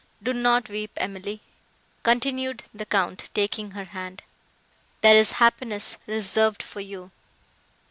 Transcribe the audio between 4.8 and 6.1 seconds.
"there is happiness